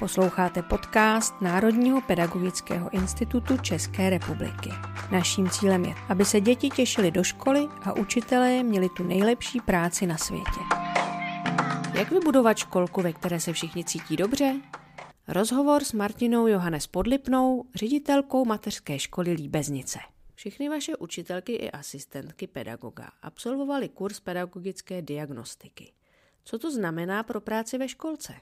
[0.00, 4.70] Posloucháte podcast Národního pedagogického institutu České republiky.
[5.12, 10.06] Naším cílem je, aby se děti těšily do školy a učitelé měli tu nejlepší práci
[10.06, 10.60] na světě.
[11.94, 14.60] Jak vybudovat školku, ve které se všichni cítí dobře?
[15.28, 19.98] Rozhovor s Martinou Johannes Podlipnou, ředitelkou mateřské školy Líbeznice.
[20.34, 25.92] Všechny vaše učitelky i asistentky pedagoga absolvovaly kurz pedagogické diagnostiky.
[26.44, 28.34] Co to znamená pro práci ve školce?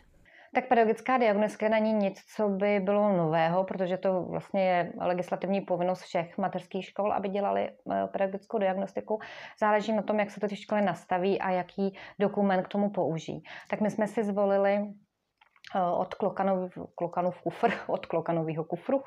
[0.54, 6.02] Tak pedagogická diagnostika není nic, co by bylo nového, protože to vlastně je legislativní povinnost
[6.02, 9.18] všech mateřských škol, aby dělali eh, pedagogickou diagnostiku.
[9.60, 13.42] Záleží na tom, jak se to ty školy nastaví a jaký dokument k tomu použijí.
[13.70, 14.86] Tak my jsme si zvolili
[15.74, 19.02] od Klokanov, Klokanov kufr, od Klokanového kufru,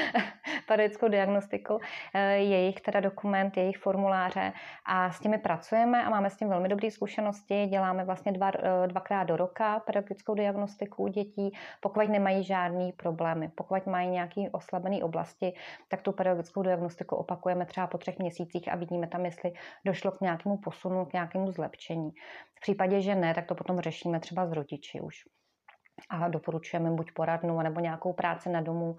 [0.68, 1.80] pedagogickou diagnostiku,
[2.14, 4.52] eh, jejich teda dokument, jejich formuláře
[4.86, 7.66] a s těmi pracujeme a máme s tím velmi dobré zkušenosti.
[7.66, 13.50] Děláme vlastně dva, eh, dvakrát do roka pedagogickou diagnostiku u dětí, pokud nemají žádný problémy.
[13.54, 15.52] Pokud mají nějaké oslabené oblasti,
[15.88, 19.52] tak tu pedagogickou diagnostiku opakujeme třeba po třech měsících a vidíme tam, jestli
[19.84, 22.10] došlo k nějakému posunu, k nějakému zlepšení.
[22.54, 25.37] V případě, že ne, tak to potom řešíme třeba s rodiči už
[26.10, 28.96] a doporučujeme buď poradnu nebo nějakou práci na domu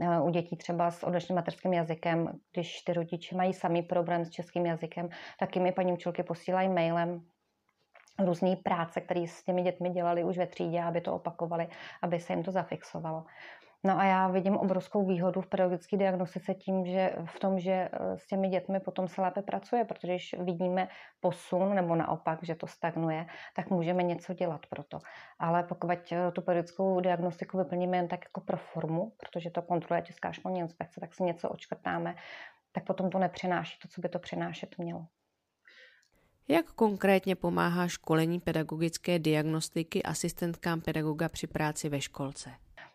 [0.00, 2.38] eh, u dětí třeba s odlišným materským jazykem.
[2.52, 7.22] Když ty rodiče mají samý problém s českým jazykem, tak mi paní učitelky posílají mailem
[8.18, 11.68] různé práce, které s těmi dětmi dělali už ve třídě, aby to opakovali,
[12.02, 13.24] aby se jim to zafixovalo.
[13.84, 18.18] No a já vidím obrovskou výhodu v pedagogické diagnostice tím, že v tom, že eh,
[18.18, 20.88] s těmi dětmi potom se lépe pracuje, protože když vidíme
[21.20, 24.98] posun nebo naopak, že to stagnuje, tak můžeme něco dělat pro to.
[25.38, 30.02] Ale pokud eh, tu pedagogickou diagnostiku vyplníme jen tak jako pro formu, protože to kontroluje
[30.02, 32.14] Česká školní inspekce, tak si něco očkrtáme,
[32.72, 35.06] tak potom to nepřináší to, co by to přinášet mělo.
[36.48, 42.50] Jak konkrétně pomáhá školení pedagogické diagnostiky asistentkám pedagoga při práci ve školce?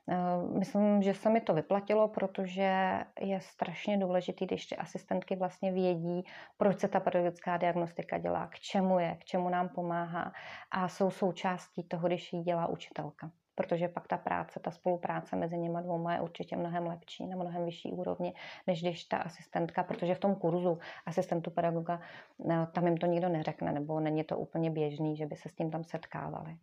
[0.10, 5.72] Eh, myslím, že se mi to vyplatilo, protože je strašně důležitý, když ty asistentky vlastně
[5.72, 6.26] vědí,
[6.58, 10.34] proč se ta pedagogická diagnostika dělá, k čemu je, k čemu nám pomáhá
[10.72, 15.58] a jsou součástí toho, když ji dělá učitelka protože pak ta práce, ta spolupráce mezi
[15.58, 18.34] nimi dvouma je určitě mnohem lepší, na mnohem vyšší úrovni,
[18.68, 22.00] než když ta asistentka, protože v tom kurzu asistentu pedagoga
[22.50, 25.54] eh, tam jim to nikdo neřekne, nebo není to úplně běžný, že by se s
[25.54, 26.58] tím tam setkávali.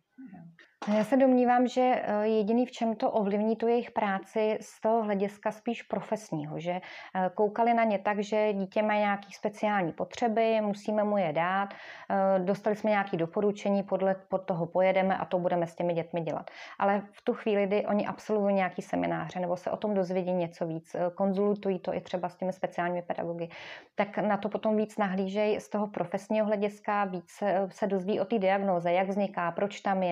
[0.93, 5.03] Já se domnívám, že eh, jediný, v čem to ovlivní tu jejich práci z toho
[5.03, 10.61] hlediska spíš profesního, že eh, koukali na ně tak, že dítě má nějaké speciální potřeby,
[10.61, 11.69] musíme mu je dát,
[12.09, 16.21] eh, dostali jsme nějaké doporučení, podle pod toho pojedeme a to budeme s těmi dětmi
[16.21, 16.51] dělat.
[16.79, 20.67] Ale v tu chvíli, kdy oni absolvují nějaký semináře nebo se o tom dozvědí něco
[20.67, 23.49] víc, konzultují to i třeba s těmi speciálními pedagogy,
[23.95, 28.39] tak na to potom víc nahlížejí z toho profesního hlediska, víc se dozví o té
[28.39, 30.03] diagnoze, jak vzniká, proč tam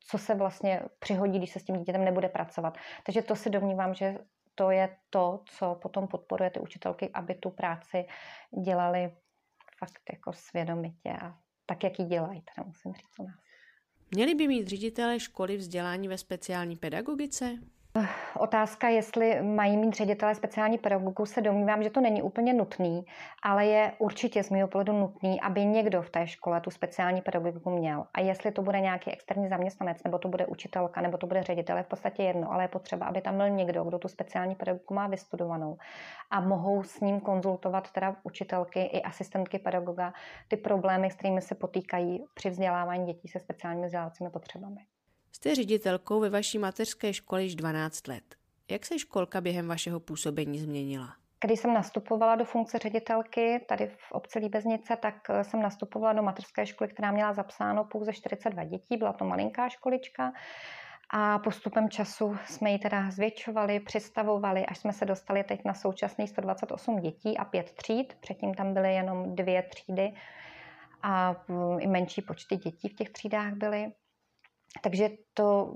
[0.00, 2.78] co se vlastně přihodí, když se s tím dítětem nebude pracovat.
[3.06, 4.18] Takže to si domnívám, že
[4.54, 8.04] to je to, co potom podporuje ty učitelky, aby tu práci
[8.64, 9.16] dělali
[9.78, 11.34] fakt jako svědomitě a
[11.66, 13.40] tak, jak ji dělají, teda musím říct u nás.
[14.14, 17.58] Měli by mít ředitelé školy vzdělání ve speciální pedagogice?
[18.38, 23.04] Otázka, jestli mají mít ředitelé speciální pedagogu, se domnívám, že to není úplně nutný,
[23.42, 27.70] ale je určitě z mého pohledu nutný, aby někdo v té škole tu speciální pedagogiku
[27.70, 28.06] měl.
[28.14, 31.76] A jestli to bude nějaký externí zaměstnanec, nebo to bude učitelka, nebo to bude ředitel,
[31.76, 34.94] je v podstatě jedno, ale je potřeba, aby tam byl někdo, kdo tu speciální pedagogiku
[34.94, 35.76] má vystudovanou
[36.30, 40.12] a mohou s ním konzultovat teda učitelky i asistentky pedagoga
[40.48, 44.80] ty problémy, s kterými se potýkají při vzdělávání dětí se speciálními vzdělávacími potřebami.
[45.32, 48.34] Jste ředitelkou ve vaší mateřské škole již 12 let.
[48.70, 51.14] Jak se školka během vašeho působení změnila?
[51.44, 56.22] Když jsem nastupovala do funkce ředitelky tady v obci Líbeznice, tak eh, jsem nastupovala do
[56.22, 58.96] mateřské školy, která měla zapsáno pouze 42 dětí.
[58.96, 60.32] Byla to malinká školička.
[61.10, 66.30] A postupem času jsme ji teda zvětšovali, přistavovali, až jsme se dostali teď na současných
[66.30, 68.14] 128 dětí a pět tříd.
[68.20, 70.12] Předtím tam byly jenom dvě třídy
[71.02, 73.92] a mm, i menší počty dětí v těch třídách byly.
[74.80, 75.74] Takže to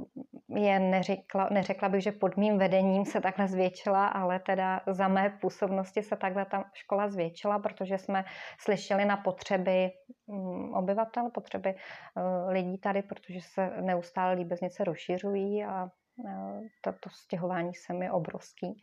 [0.48, 5.38] je, neřekla, neřekla bych, že pod mým vedením se takhle zvětšila, ale teda za mé
[5.40, 8.25] působnosti se takhle ta škola zvětšila, protože jsme
[8.60, 9.90] slyšeli na potřeby
[10.26, 15.88] mm, obyvatel, potřeby eh, lidí tady, protože se neustále líbeznice rozšiřují a
[16.28, 18.81] eh, toto stěhování se mi obrovský.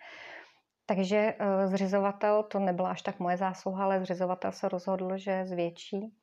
[0.86, 6.14] Takže eh, zřizovatel, to nebyla až tak moje zásluha, ale zřizovatel se rozhodl, že zvětší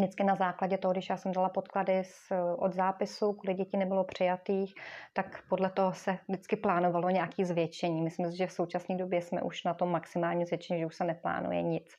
[0.00, 4.04] vždycky na základě toho, když já jsem dala podklady z, od zápisu, kvůli děti nebylo
[4.04, 4.74] přijatých,
[5.12, 8.02] tak podle toho se vždycky plánovalo nějaké zvětšení.
[8.02, 11.04] Myslím si, že v současné době jsme už na tom maximálním zvětšení, že už se
[11.04, 11.96] neplánuje nic.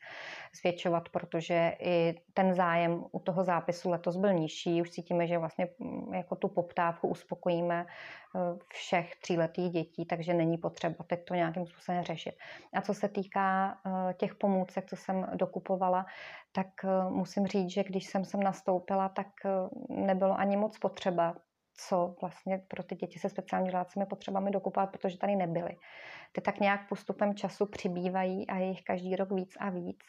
[0.62, 4.82] Zvětšovat, protože i ten zájem u toho zápisu letos byl nižší.
[4.82, 8.40] Už cítíme, že vlastně mm, jako tu poptávku uspokojíme eh,
[8.74, 12.36] všech tříletých dětí, takže není potřeba teď to nějakým způsobem řešit.
[12.74, 16.06] A co se týká eh, těch pomůcek, co jsem dokupovala,
[16.52, 16.68] tak
[17.10, 19.28] musím říct, že když jsem sem nastoupila, tak
[19.90, 21.36] nebylo ani moc potřeba
[21.88, 25.78] co vlastně pro ty děti se speciálními žácími potřebami dokupovat, protože tady nebyly.
[26.32, 30.00] Ty tak nějak postupem času přibývají a je jich každý rok víc a víc.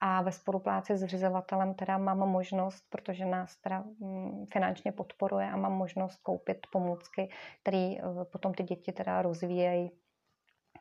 [0.00, 5.56] A ve spolupráci s zřizovatelem teda mám možnost, protože nás teda mm, finančně podporuje a
[5.56, 7.30] mám možnost koupit pomůcky,
[7.62, 9.90] které eh, potom ty děti teda rozvíjejí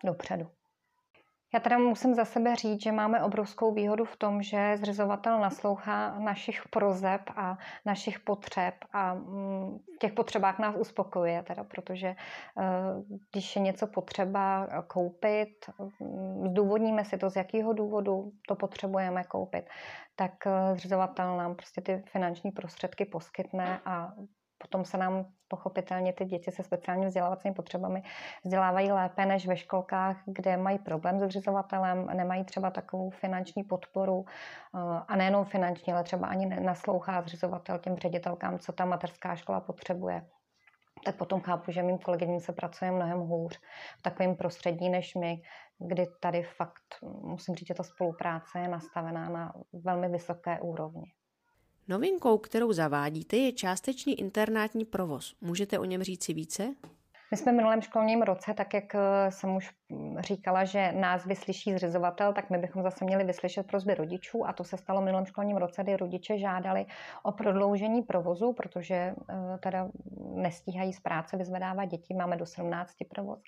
[0.04, 0.59] dopředu.
[1.54, 6.20] Já teda musím za sebe říct, že máme obrovskou výhodu v tom, že zřizovatel naslouchá
[6.20, 12.16] našich prozeb a našich potřeb a mm, v těch potřebách nás uspokojuje, teda, protože eh,
[13.32, 15.70] když je něco potřeba koupit,
[16.00, 19.66] mm, zdůvodníme si to, z jakého důvodu to potřebujeme koupit,
[20.16, 24.14] tak eh, zřizovatel nám prostě ty finanční prostředky poskytne a
[24.62, 28.04] potom se nám pochopitelně ty děti se speciálními vzdělávacími potřebami
[28.44, 34.26] vzdělávají lépe než ve školkách, kde mají problém se zřizovatelem, nemají třeba takovou finanční podporu
[34.28, 39.60] eh, a nejenom finanční, ale třeba ani naslouchá zřizovatel těm ředitelkám, co ta mateřská škola
[39.60, 40.26] potřebuje
[41.06, 43.60] tak potom chápu, že mým kolegyním se pracuje mnohem hůř
[44.00, 45.42] v takovém prostředí než my,
[45.80, 51.12] kdy tady fakt, musím říct, že ta spolupráce je nastavená na velmi vysoké úrovni.
[51.90, 55.36] Novinkou, kterou zavádíte, je částečný internátní provoz.
[55.42, 56.76] Můžete o něm říci více?
[57.32, 59.72] My jsme v minulém školním roce, tak jak eh, jsem už
[60.20, 64.64] říkala, že nás vyslyší zřizovatel, tak my bychom zase měli vyslyšet prozby rodičů a to
[64.64, 66.86] se stalo v minulém školním roce, kdy rodiče žádali
[67.24, 69.16] o prodloužení provozu, protože eh,
[69.60, 69.90] teda
[70.36, 73.40] nestíhají z práce vyzvedávat děti, máme do 17 provoz.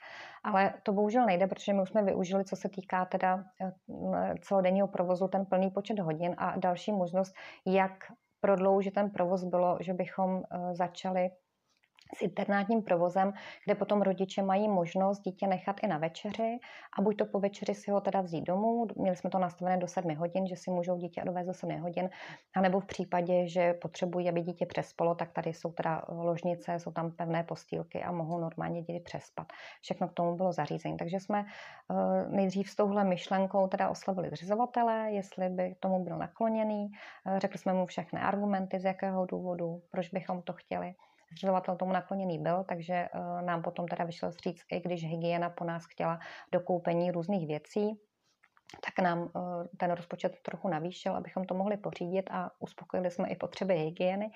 [0.44, 4.88] Ale to bohužel nejde, protože my už jsme využili, co se týká teda eh, celodenního
[4.88, 7.34] provozu, ten plný počet hodin a další možnost,
[7.66, 7.94] jak
[8.42, 10.44] prodloužit ten provoz bylo, že bychom
[10.74, 11.30] začali
[12.16, 13.34] s internátním provozem,
[13.66, 16.60] kde potom rodiče mají možnost dítě nechat i na večeři
[16.98, 19.88] a buď to po večeři si ho teda vzít domů, měli jsme to nastavené do
[19.88, 22.10] 7 hodin, že si můžou dítě odvést do 7 hodin,
[22.56, 27.12] anebo v případě, že potřebují, aby dítě přespalo, tak tady jsou teda ložnice, jsou tam
[27.12, 29.48] pevné postýlky a mohou normálně děti přespat.
[29.82, 30.98] Všechno k tomu bylo zařízení.
[30.98, 36.92] Takže jsme eh, nejdřív s touhle myšlenkou teda oslavili zřizovatele, jestli by tomu byl nakloněný,
[37.26, 40.94] eh, řekli jsme mu všechny argumenty, z jakého důvodu, proč bychom to chtěli
[41.34, 45.64] zřizovatel tomu nakloněný byl, takže eh, nám potom teda vyšel stříc, i když hygiena po
[45.64, 46.20] nás chtěla
[46.52, 48.00] dokoupení různých věcí,
[48.86, 53.36] tak nám eh, ten rozpočet trochu navýšil, abychom to mohli pořídit a uspokojili jsme i
[53.36, 54.32] potřeby hygieny.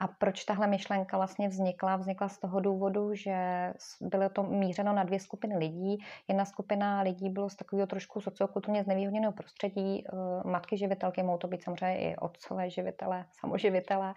[0.00, 1.96] A proč tahle myšlenka vlastně vznikla?
[1.96, 3.36] Vznikla z toho důvodu, že
[4.00, 5.98] bylo to mířeno na dvě skupiny lidí.
[6.28, 10.04] Jedna skupina lidí bylo z takového trošku sociokulturně znevýhodněného prostředí.
[10.06, 14.14] Eh, matky živitelky, mohou to být samozřejmě i otcové živitele, samoživitele.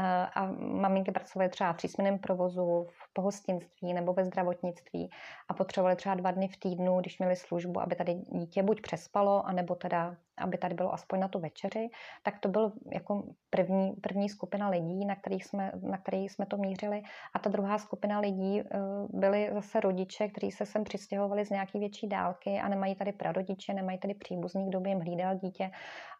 [0.00, 0.04] Eh,
[0.34, 5.10] a maminky pracovaly třeba v přísměném provozu, v pohostinství nebo ve zdravotnictví
[5.48, 9.46] a potřebovali třeba dva dny v týdnu, když měli službu, aby tady dítě buď přespalo,
[9.46, 11.88] anebo teda aby tady bylo aspoň na tu večeři,
[12.22, 16.56] tak to byl jako první, první skupina lidí, na kterých jsme, na kterých jsme to
[16.56, 17.02] mířili.
[17.34, 18.64] A ta druhá skupina lidí eh,
[19.08, 23.74] byly zase rodiče, kteří se sem přistěhovali z nějaký větší dálky a nemají tady prarodiče,
[23.74, 25.70] nemají tady příbuzný, kdo by jim hlídal dítě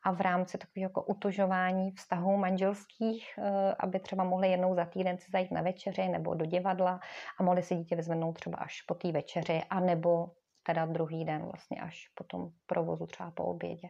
[0.04, 5.18] a v rámci takového jako utužování vztahů manželských, eh, aby třeba mohli jednou za týden
[5.18, 7.00] si zajít na večeři nebo do divadla
[7.38, 10.30] a mohli si dítě vyzvednout třeba až po té večeři a nebo
[10.62, 13.88] teda druhý den vlastně až po tom provozu třeba po obědě.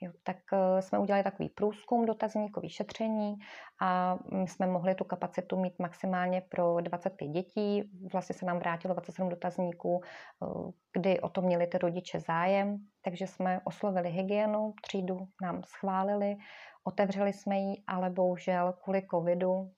[0.00, 3.34] Jo, tak uh, jsme udělali takový průzkum, dotazníkový šetření
[3.80, 7.90] a my jsme mohli tu kapacitu mít maximálně pro 25 dětí.
[8.12, 10.00] Vlastně se nám vrátilo 27 dotazníků,
[10.40, 16.36] uh, kdy o to měli ty rodiče zájem, takže jsme oslovili hygienu, třídu nám schválili,
[16.84, 19.70] otevřeli jsme ji, ale bohužel kvůli covidu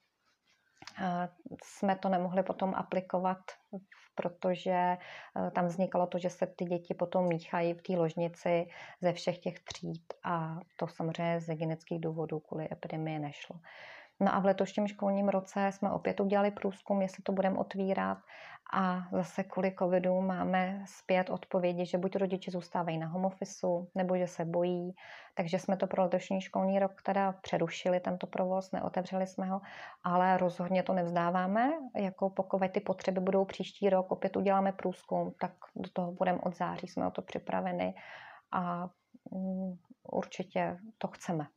[1.63, 3.37] jsme to nemohli potom aplikovat,
[4.15, 4.97] protože e,
[5.51, 8.67] tam vznikalo to, že se ty děti potom míchají v té ložnici
[9.01, 13.59] ze všech těch tříd a to samozřejmě z hygienických důvodů kvůli epidemii nešlo.
[14.19, 18.17] No a v letošním školním roce jsme opět udělali průzkum, jestli to budeme otvírat
[18.73, 24.17] a zase kvůli covidu máme zpět odpovědi, že buď rodiče zůstávají na home office, nebo
[24.17, 24.95] že se bojí.
[25.35, 29.61] Takže jsme to pro letošní školní rok teda přerušili, tento provoz, neotevřeli jsme ho,
[30.03, 31.71] ale rozhodně to nevzdáváme.
[31.95, 36.57] Jako pokud ty potřeby budou příští rok, opět uděláme průzkum, tak do toho budeme od
[36.57, 37.93] září, jsme o to připraveni
[38.51, 38.89] a
[39.31, 39.73] mm,
[40.11, 41.47] určitě to chceme.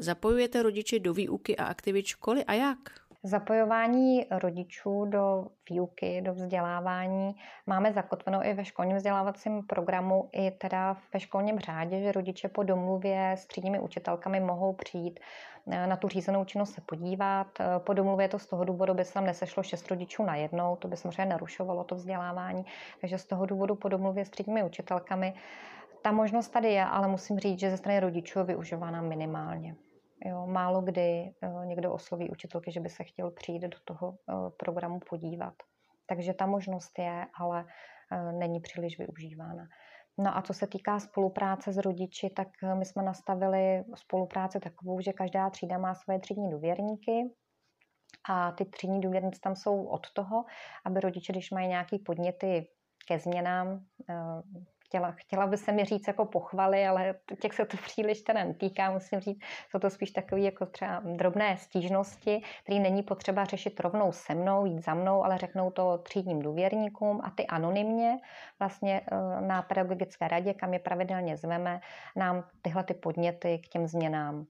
[0.00, 2.78] Zapojujete rodiče do výuky a aktivit školy a jak?
[3.22, 7.34] Zapojování rodičů do výuky, do vzdělávání
[7.66, 12.62] máme zakotveno i ve školním vzdělávacím programu, i teda ve školním řádě, že rodiče po
[12.62, 15.20] domluvě s třídními učitelkami mohou přijít
[15.70, 17.46] eh, na tu řízenou činnost se podívat.
[17.60, 20.36] Eh, po domluvě je to z toho důvodu, by se tam nesešlo šest rodičů na
[20.36, 22.64] jednou, to by samozřejmě narušovalo to vzdělávání,
[23.00, 25.34] takže z toho důvodu po domluvě s třídními učitelkami
[26.02, 29.74] ta možnost tady je, ale musím říct, že ze strany rodičů je využívána minimálně.
[30.24, 34.48] Jo, málo kdy uh, někdo osloví učitelky, že by se chtěl přijít do toho uh,
[34.58, 35.54] programu podívat.
[36.06, 39.68] Takže ta možnost je, ale uh, není příliš využívána.
[40.18, 45.12] No a co se týká spolupráce s rodiči, tak my jsme nastavili spolupráci takovou, že
[45.12, 47.30] každá třída má svoje třídní důvěrníky,
[48.28, 50.44] a ty třídní důvěrníci tam jsou od toho,
[50.84, 52.68] aby rodiče, když mají nějaké podněty
[53.08, 53.84] ke změnám,
[54.88, 58.90] chtěla, chtěla by se mi říct jako pochvaly, ale těch se to příliš teda netýká,
[58.90, 59.40] musím říct,
[59.70, 64.66] jsou to spíš takové jako třeba drobné stížnosti, které není potřeba řešit rovnou se mnou,
[64.66, 68.18] jít za mnou, ale řeknou to třídním důvěrníkům a ty anonymně
[68.58, 71.80] vlastně eh, na pedagogické radě, kam je pravidelně zveme,
[72.16, 74.46] nám tyhle ty podněty k těm změnám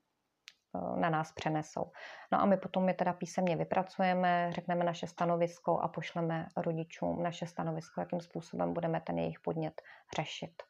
[0.96, 1.90] na nás přenesou.
[2.32, 7.46] No a my potom je teda písemně vypracujeme, řekneme naše stanovisko a pošleme rodičům naše
[7.46, 9.82] stanovisko, jakým způsobem budeme ten jejich podnět
[10.16, 10.62] řešit.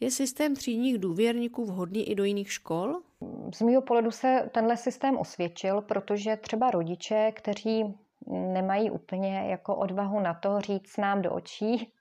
[0.00, 3.00] Je systém třídních důvěrníků vhodný i do jiných škol?
[3.54, 7.94] Z mého pohledu se tenhle systém osvědčil, protože třeba rodiče, kteří
[8.26, 11.92] nemají úplně jako odvahu na to říct nám do očí,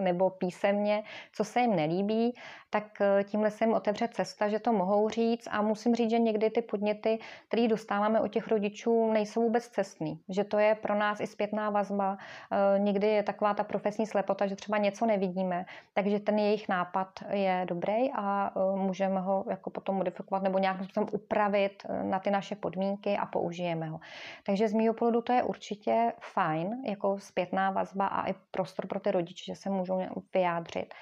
[0.00, 2.34] nebo písemně, co se jim nelíbí,
[2.70, 5.48] tak eh, tímhle se jim otevře cesta, že to mohou říct.
[5.50, 10.20] A musím říct, že někdy ty podněty, které dostáváme od těch rodičů, nejsou vůbec cestný,
[10.28, 12.18] že to je pro nás i zpětná vazba,
[12.52, 17.08] eh, někdy je taková ta profesní slepota, že třeba něco nevidíme, takže ten jejich nápad
[17.30, 22.54] je dobrý a můžeme ho jako potom modifikovat nebo nějakým způsobem upravit na ty naše
[22.54, 24.00] podmínky a použijeme ho.
[24.46, 29.00] Takže z mého pohledu to je určitě fajn, jako zpětná vazba a i prostor pro
[29.00, 30.00] ty rodiče, že se můžou
[30.34, 30.94] vyjádřit.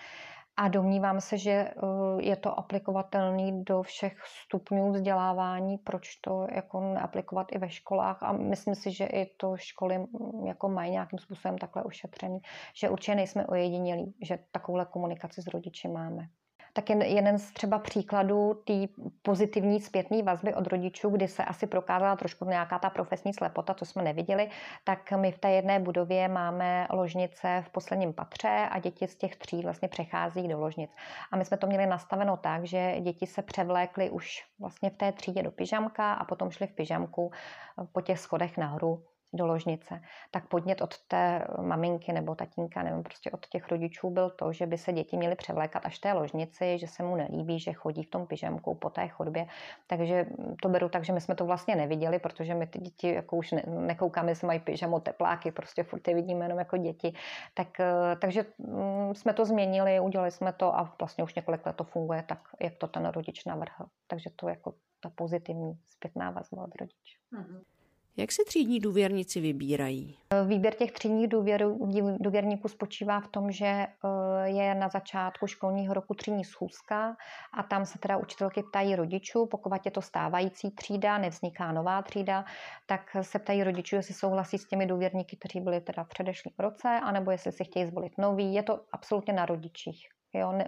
[0.60, 1.72] A domnívám se, že eh,
[2.20, 8.32] je to aplikovatelný do všech stupňů vzdělávání, proč to jako neaplikovat i ve školách a
[8.32, 10.06] myslím si, že i to školy
[10.46, 12.38] jako mají nějakým způsobem takhle ošetřený,
[12.74, 16.28] že určitě nejsme ojedinělí, že takovouhle komunikaci s rodiči máme
[16.72, 18.72] tak jen, jeden z třeba příkladů té
[19.22, 23.84] pozitivní zpětné vazby od rodičů, kdy se asi prokázala trošku nějaká ta profesní slepota, co
[23.84, 24.50] jsme neviděli,
[24.84, 29.36] tak my v té jedné budově máme ložnice v posledním patře a děti z těch
[29.36, 30.90] tří vlastně přechází do ložnic.
[31.32, 35.12] A my jsme to měli nastaveno tak, že děti se převlékly už vlastně v té
[35.12, 37.30] třídě do pyžamka a potom šly v pyžamku
[37.92, 43.30] po těch schodech nahoru do ložnice, tak podnět od té maminky nebo tatínka, nevím, prostě
[43.30, 46.86] od těch rodičů byl to, že by se děti měly převlékat až té ložnici, že
[46.86, 49.46] se mu nelíbí, že chodí v tom pyžamku po té chodbě.
[49.86, 50.26] Takže
[50.62, 53.52] to beru tak, že my jsme to vlastně neviděli, protože my ty děti jako už
[53.52, 57.14] ne, nekoukáme, jestli mají pyžamo, tepláky, prostě furt je vidíme jenom jako děti.
[57.54, 61.76] Tak, eh, takže mm, jsme to změnili, udělali jsme to a vlastně už několik let
[61.76, 63.86] to funguje tak, jak to ten rodič navrhl.
[64.06, 67.18] Takže to jako ta pozitivní zpětná vazba od rodiče.
[67.32, 67.77] Mm-hmm.
[68.18, 70.18] Jak se třídní důvěrníci vybírají?
[70.46, 71.66] Výběr těch třídních důvěr,
[72.20, 73.88] důvěrníků spočívá v tom, že eh,
[74.44, 77.16] je na začátku školního roku třídní schůzka
[77.52, 82.44] a tam se teda učitelky ptají rodičů, pokud je to stávající třída, nevzniká nová třída,
[82.86, 86.88] tak se ptají rodičů, jestli souhlasí s těmi důvěrníky, kteří byli teda v předešlém roce,
[86.88, 88.54] anebo jestli si chtějí zvolit nový.
[88.54, 90.17] Je to absolutně na rodičích.
[90.32, 90.66] Jo, ne,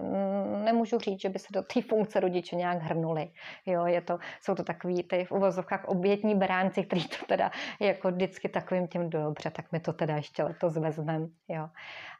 [0.64, 3.30] nemůžu říct, že by se do té funkce rodiče nějak hrnuli.
[3.66, 7.50] Jo, je to, jsou to takový ty v uvozovkách obětní beránci, kteří to teda
[7.80, 11.26] jako vždycky takovým tím dobře, tak my to teda ještě letos vezmeme.
[11.48, 11.68] Jo.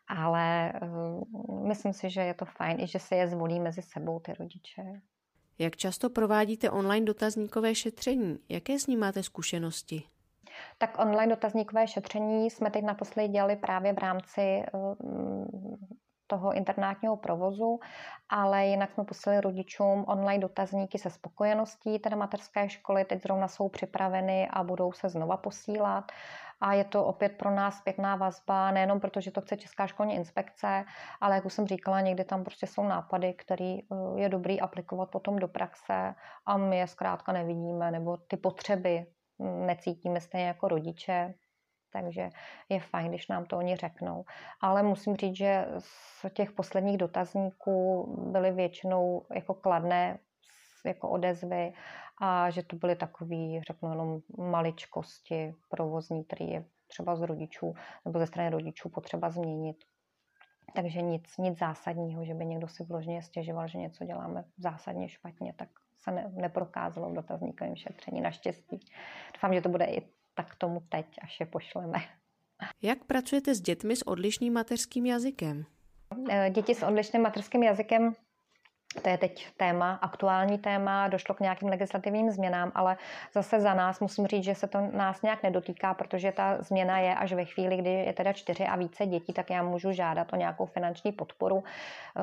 [0.08, 4.20] Ale uh, myslím si, že je to fajn, i že se je zvolí mezi sebou
[4.20, 4.82] ty rodiče.
[5.58, 8.38] Jak často provádíte online dotazníkové šetření?
[8.48, 10.02] Jaké s ním máte zkušenosti?
[10.78, 14.62] Tak online dotazníkové šetření jsme teď naposledy dělali právě v rámci
[16.30, 17.80] toho internátního provozu,
[18.28, 23.04] ale jinak jsme poslali rodičům online dotazníky se spokojeností té mateřské školy.
[23.04, 26.12] Teď zrovna jsou připraveny a budou se znova posílat.
[26.60, 30.14] A je to opět pro nás zpětná vazba, nejenom proto, že to chce Česká školní
[30.14, 30.84] inspekce,
[31.20, 35.10] ale jak už jsem říkala, někdy tam prostě jsou nápady, které eh, je dobrý aplikovat
[35.10, 36.14] potom do praxe
[36.46, 39.06] a my je zkrátka nevidíme, nebo ty potřeby
[39.42, 41.34] hm, necítíme stejně jako rodiče,
[41.92, 42.30] takže
[42.68, 44.24] je fajn, když nám to oni řeknou.
[44.60, 50.18] Ale musím říct, že z těch posledních dotazníků byly většinou jako kladné
[50.84, 51.72] jako odezvy
[52.20, 58.18] a že to byly takové, řeknu jenom maličkosti provozní, které je třeba z rodičů nebo
[58.18, 59.76] ze strany rodičů potřeba změnit.
[60.74, 65.52] Takže nic, nic zásadního, že by někdo si vložně stěžoval, že něco děláme zásadně špatně,
[65.52, 65.68] tak
[65.98, 68.80] se ne, neprokázalo v dotazníkovém šetření, naštěstí.
[69.34, 71.98] Doufám, že to bude i tak tomu teď, až je pošleme.
[72.82, 75.64] Jak pracujete s dětmi s odlišným mateřským jazykem?
[76.30, 78.14] Eh, děti s odlišným mateřským jazykem
[79.02, 82.96] to je teď téma, aktuální téma, došlo k nějakým legislativním změnám, ale
[83.34, 87.14] zase za nás musím říct, že se to nás nějak nedotýká, protože ta změna je
[87.14, 90.36] až ve chvíli, kdy je teda čtyři a více dětí, tak já můžu žádat o
[90.36, 92.20] nějakou finanční podporu, eh,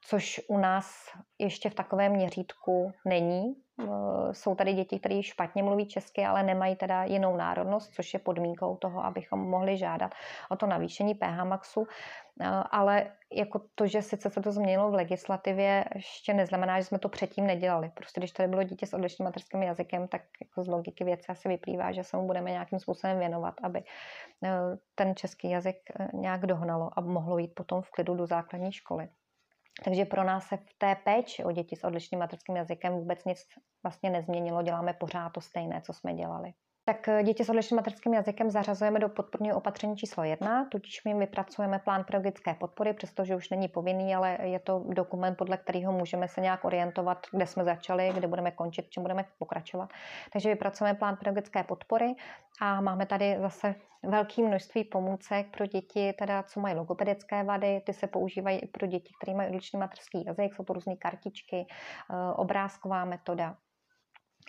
[0.00, 3.54] což u nás ještě v takovém měřítku není.
[3.82, 8.20] Eh, jsou tady děti, které špatně mluví česky, ale nemají teda jinou národnost, což je
[8.20, 10.12] podmínkou toho, abychom mohli žádat
[10.50, 11.86] o to navýšení PH Maxu.
[12.40, 16.98] Eh, ale jako to, že sice se to změnilo v legislativě, ještě neznamená, že jsme
[16.98, 17.90] to předtím nedělali.
[17.94, 21.48] Prostě když tady bylo dítě s odlišným materským jazykem, tak jako z logiky věci asi
[21.48, 23.82] vyplývá, že se mu budeme nějakým způsobem věnovat, aby
[24.44, 24.50] eh,
[24.94, 25.76] ten český jazyk
[26.12, 29.08] nějak dohnalo a mohlo jít potom v klidu do základní školy.
[29.84, 33.38] Takže pro nás se v té péči o děti s odlišným materským jazykem vůbec nic
[33.82, 36.52] vlastně nezměnilo, děláme pořád to stejné, co jsme dělali.
[36.90, 41.14] Tak eh, děti s odlišným materským jazykem zařazujeme do podporního opatření číslo jedna, tudíž my
[41.14, 46.28] vypracujeme plán pedagogické podpory, přestože už není povinný, ale je to dokument, podle kterého můžeme
[46.28, 49.90] se nějak orientovat, kde jsme začali, kde budeme končit, čím budeme pokračovat.
[50.32, 52.14] Takže vypracujeme plán pedagogické podpory
[52.60, 57.92] a máme tady zase velké množství pomůcek pro děti, teda co mají logopedické vady, ty
[57.92, 62.32] se používají i pro děti, které mají odlišný materský jazyk, jsou to různé kartičky, eh,
[62.34, 63.56] obrázková metoda.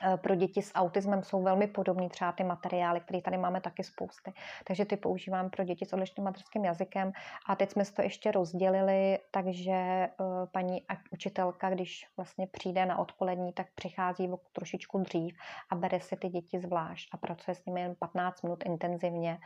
[0.04, 3.84] Eh, pro děti s autismem jsou velmi podobné třeba ty materiály, které tady máme taky
[3.84, 4.34] spousty.
[4.68, 7.12] Takže ty používám pro děti s odlišným materským jazykem.
[7.48, 10.10] A teď jsme si to ještě rozdělili, takže eh,
[10.52, 15.38] paní učitelka, když vlastně přijde na odpolední, tak přichází trošičku dřív
[15.70, 19.38] a bere si ty děti zvlášť a pracuje s nimi jen 15 minut intenzivně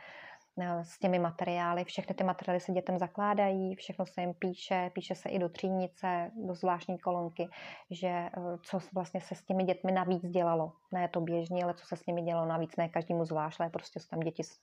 [0.82, 1.84] s těmi materiály.
[1.84, 6.30] Všechny ty materiály se dětem zakládají, všechno se jim píše, píše se i do třídnice,
[6.46, 7.48] do zvláštní kolonky,
[7.90, 8.30] že eh,
[8.62, 10.72] co vlastně se s těmi dětmi navíc dělalo.
[10.92, 14.00] Ne to běžně, ale co se s nimi dělalo navíc, ne každému zvlášť, ale prostě
[14.00, 14.60] jsou tam děti s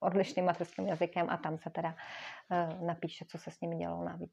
[0.00, 1.94] odlišným materským jazykem a tam se teda
[2.50, 4.32] eh, napíše, co se s nimi dělalo navíc.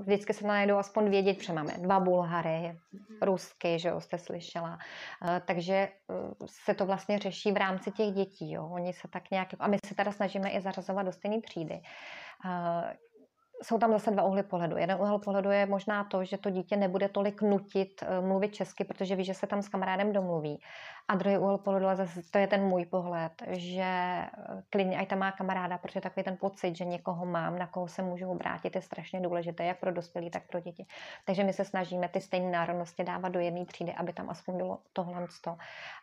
[0.00, 2.78] Vždycky se najdou aspoň vědět, že máme dva Bulhary,
[3.22, 4.78] rusky, že jste slyšela.
[5.46, 5.88] Takže
[6.46, 8.52] se to vlastně řeší v rámci těch dětí.
[8.52, 8.68] Jo.
[8.72, 11.80] Oni se tak nějak my se teda snažíme i zařazovat do stejné třídy.
[13.62, 14.76] Jsou tam zase dva úhly pohledu.
[14.76, 18.84] Jeden úhel pohledu je možná to, že to dítě nebude tolik nutit eh, mluvit česky,
[18.84, 20.62] protože ví, že se tam s kamarádem domluví.
[21.08, 24.28] A druhý úhel pohledu, ale zase to je ten můj pohled, že eh,
[24.70, 28.02] klidně, ať tam má kamaráda, protože takový ten pocit, že někoho mám, na koho se
[28.02, 30.86] můžu obrátit, je strašně důležité, jak pro dospělí, tak pro děti.
[31.24, 34.78] Takže my se snažíme ty stejné národnosti dávat do jedné třídy, aby tam aspoň bylo
[34.92, 35.26] tohle.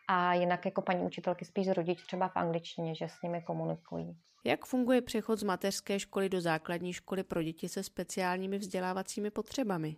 [0.08, 4.16] A jinak jako paní učitelky spíš rodič třeba v angličtině, že s nimi komunikují.
[4.46, 9.96] Jak funguje přechod z mateřské školy do základní školy pro děti se speciálními vzdělávacími potřebami?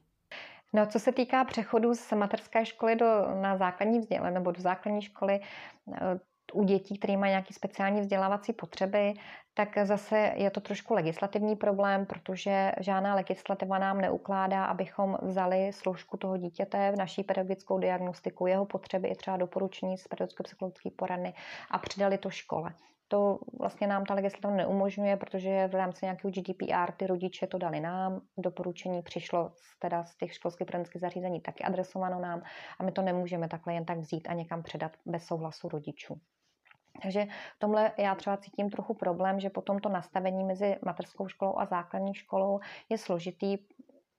[0.72, 3.06] No, co se týká přechodu z mateřské školy do,
[3.42, 5.40] na základní vzdělání nebo do základní školy,
[5.92, 6.18] eh,
[6.52, 9.14] u dětí, které mají nějaké speciální vzdělávací potřeby,
[9.54, 16.16] tak zase je to trošku legislativní problém, protože žádná legislativa nám neukládá, abychom vzali složku
[16.16, 21.34] toho dítěte v naší pedagogickou diagnostiku, jeho potřeby i třeba doporučení z pedagogicko-psychologické poradny
[21.70, 22.74] a přidali to škole.
[23.08, 27.80] To vlastně nám ta legislativa neumožňuje, protože v rámci nějakého GDPR ty rodiče to dali
[27.80, 32.42] nám, doporučení přišlo z, teda z těch školských poradenských zařízení taky adresováno nám
[32.78, 36.20] a my to nemůžeme takhle jen tak vzít a někam předat bez souhlasu rodičů.
[37.02, 41.58] Takže v tomhle já třeba cítím trochu problém, že potom to nastavení mezi mateřskou školou
[41.58, 43.58] a základní školou je složitý,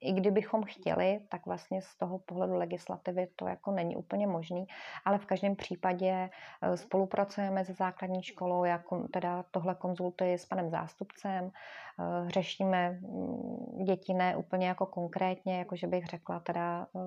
[0.01, 4.67] i kdybychom chtěli, tak vlastně z toho pohledu legislativy to jako není úplně možný,
[5.05, 6.29] ale v každém případě
[6.62, 8.83] eh, spolupracujeme se základní školou, já
[9.13, 15.75] teda tohle konzultuji s panem zástupcem, eh, řešíme mm, děti ne úplně jako konkrétně, jako
[15.75, 16.99] že bych řekla teda eh,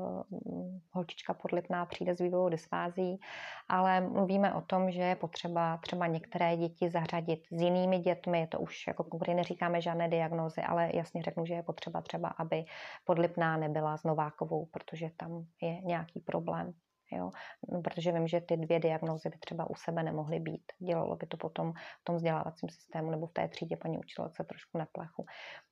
[0.92, 3.20] holčička podlipná přijde s vývojovou dysfází,
[3.68, 8.60] ale mluvíme o tom, že je potřeba třeba některé děti zařadit s jinými dětmi, to
[8.60, 12.64] už jako konkrétně neříkáme žádné diagnózy, ale jasně řeknu, že je potřeba třeba, aby
[13.04, 16.74] Podlipná nebyla s Novákovou, protože tam je nějaký problém.
[17.12, 17.30] Jo?
[17.68, 20.72] No, protože vím, že ty dvě diagnózy by třeba u sebe nemohly být.
[20.78, 24.78] Dělalo by to potom v tom vzdělávacím systému nebo v té třídě paní učitelce trošku
[24.78, 25.26] na plechu.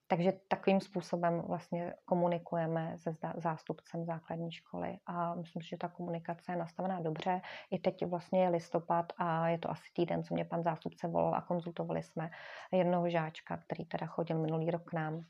[0.07, 6.57] Takže takovým způsobem vlastně komunikujeme se zástupcem základní školy a myslím, že ta komunikace je
[6.57, 7.41] nastavená dobře.
[7.71, 11.35] I teď vlastně je listopad a je to asi týden, co mě pan zástupce volal
[11.35, 12.31] a konzultovali jsme
[12.73, 15.25] jednoho žáčka, který teda chodil minulý rok k nám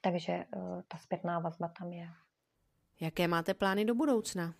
[0.00, 2.08] takže uh, ta zpětná vazba tam je.
[3.00, 4.54] Jaké máte plány do budoucna?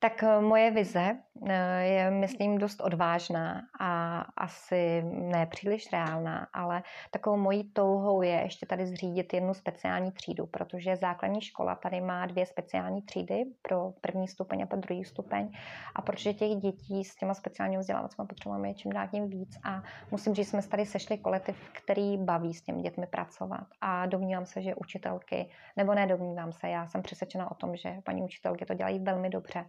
[0.00, 1.16] Tak eh, moje vize
[1.48, 8.30] eh, je, myslím, dost odvážná a asi ne příliš reálná, ale takovou mojí touhou je
[8.30, 13.92] ještě tady zřídit jednu speciální třídu, protože základní škola tady má dvě speciální třídy pro
[14.00, 15.52] první stupeň a pro druhý stupeň.
[15.94, 19.82] A protože těch dětí s těma speciálními vzdělávacími potřebujeme je čím dál tím víc a
[20.10, 23.66] musím říct, jsme tady sešli kolektiv, který baví s těmi dětmi pracovat.
[23.80, 27.96] A domnívám se, že učitelky, nebo ne domnívám se, já jsem přesvědčena o tom, že
[28.04, 29.64] paní učitelky to dělají velmi dobře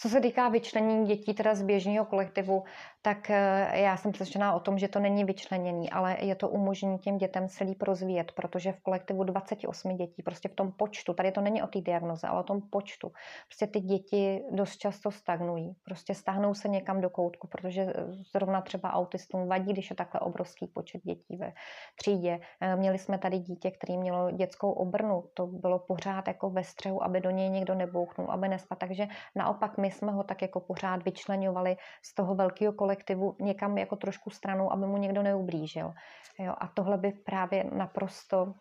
[0.00, 2.64] co se týká vyčlenění dětí teda z běžného kolektivu,
[3.02, 6.98] tak eh, já jsem přesvědčená o tom, že to není vyčlenění, ale je to umožnění
[6.98, 11.32] těm dětem se líp rozvíjet, protože v kolektivu 28 dětí, prostě v tom počtu, tady
[11.32, 13.12] to není o té diagnoze, ale o tom počtu,
[13.46, 17.94] prostě ty děti dost často stagnují, prostě stáhnou se někam do koutku, protože eh,
[18.32, 21.52] zrovna třeba autistům vadí, když je takhle obrovský počet dětí ve
[21.96, 22.40] třídě.
[22.60, 27.04] Eh, měli jsme tady dítě, který mělo dětskou obrnu, to bylo pořád jako ve střehu,
[27.04, 31.04] aby do něj někdo nebouchnul, aby nespal, takže naopak my jsme ho tak jako pořád
[31.04, 35.92] vyčlenovali z toho velkého kolektivu někam jako trošku stranou, aby mu někdo neublížil.
[36.38, 38.54] Jo, a tohle by právě naprosto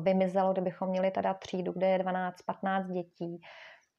[0.00, 3.40] vymizelo, kdybychom měli teda třídu, kde je 12-15 dětí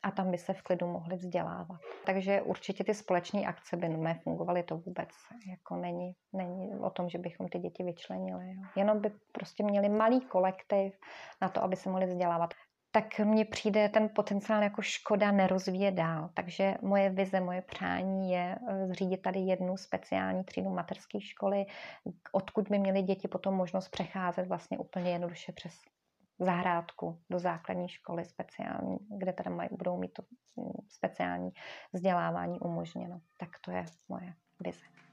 [0.04, 1.80] a tam by se v klidu mohli vzdělávat.
[2.06, 5.10] Takže určitě ty společní akce by nefungovaly, to vůbec
[5.50, 8.48] jako není, není o tom, že bychom ty děti vyčlenili.
[8.48, 8.62] Jo.
[8.76, 11.00] Jenom by prostě měli malý kolektiv
[11.42, 12.54] na to, aby se mohli vzdělávat
[13.02, 16.30] tak mně přijde ten potenciál jako škoda nerozvíjet dál.
[16.34, 21.66] Takže moje vize, moje přání je eh, zřídit tady jednu speciální třídu materské školy,
[22.32, 25.74] odkud by měly děti potom možnost přecházet vlastně úplně jednoduše přes
[26.40, 30.24] zahrádku do základní školy speciální, kde tady mají, budou mít to
[30.56, 31.50] mm, speciální
[31.94, 33.22] vzdělávání umožněno.
[33.38, 34.34] Tak to je moje
[34.64, 35.07] vize.